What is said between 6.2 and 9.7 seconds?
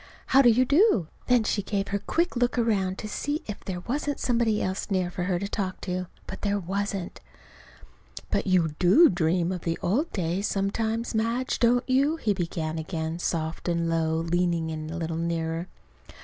But there wasn't. "But you do dream, of